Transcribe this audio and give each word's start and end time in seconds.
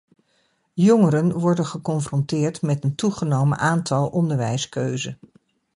Jongeren 0.73 1.33
worden 1.39 1.65
geconfronteerd 1.65 2.61
met 2.61 2.83
een 2.83 2.95
toegenomen 2.95 3.57
aantal 3.57 4.07
onderwijskeuzen. 4.09 5.19